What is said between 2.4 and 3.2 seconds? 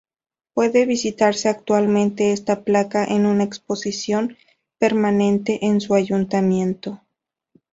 placa